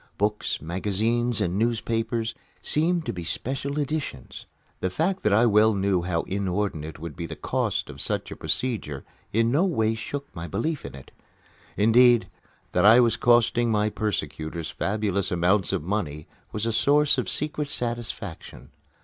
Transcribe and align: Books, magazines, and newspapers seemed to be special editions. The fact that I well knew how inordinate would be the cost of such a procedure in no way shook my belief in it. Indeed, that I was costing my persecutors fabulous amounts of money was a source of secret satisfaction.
Books, 0.17 0.59
magazines, 0.63 1.39
and 1.41 1.59
newspapers 1.59 2.33
seemed 2.59 3.05
to 3.05 3.13
be 3.13 3.23
special 3.23 3.77
editions. 3.77 4.47
The 4.79 4.89
fact 4.89 5.21
that 5.21 5.31
I 5.31 5.45
well 5.45 5.75
knew 5.75 6.01
how 6.01 6.23
inordinate 6.23 6.97
would 6.97 7.15
be 7.15 7.27
the 7.27 7.35
cost 7.35 7.87
of 7.87 8.01
such 8.01 8.31
a 8.31 8.35
procedure 8.35 9.05
in 9.31 9.51
no 9.51 9.63
way 9.63 9.93
shook 9.93 10.35
my 10.35 10.47
belief 10.47 10.85
in 10.85 10.95
it. 10.95 11.11
Indeed, 11.77 12.31
that 12.71 12.83
I 12.83 12.99
was 12.99 13.15
costing 13.15 13.69
my 13.69 13.91
persecutors 13.91 14.71
fabulous 14.71 15.31
amounts 15.31 15.71
of 15.71 15.83
money 15.83 16.25
was 16.51 16.65
a 16.65 16.73
source 16.73 17.19
of 17.19 17.29
secret 17.29 17.69
satisfaction. 17.69 18.71